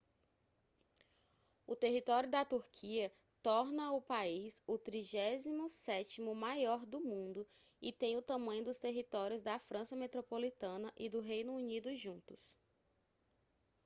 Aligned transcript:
o 1.67 1.75
território 1.75 2.27
da 2.27 2.43
turquia 2.43 3.13
torna 3.43 3.93
o 3.93 4.01
país 4.01 4.59
o 4.65 4.75
37º 4.79 6.33
maior 6.33 6.87
do 6.87 6.99
mundo 6.99 7.47
e 7.79 7.93
tem 7.93 8.17
o 8.17 8.21
tamanho 8.23 8.63
dos 8.65 8.79
territórios 8.79 9.43
da 9.43 9.59
frança 9.59 9.95
metropolitana 9.95 10.91
e 10.97 11.07
do 11.07 11.19
reino 11.19 11.53
unido 11.53 11.95
juntos 11.95 12.57